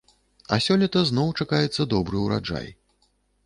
[0.55, 2.67] А сёлета зноў чакаецца добры ўраджай.